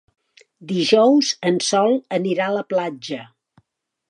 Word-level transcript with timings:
Dijous 0.71 1.29
en 1.49 1.59
Sol 1.67 1.93
anirà 2.21 2.49
a 2.49 2.57
la 2.59 2.65
platja. 2.73 3.23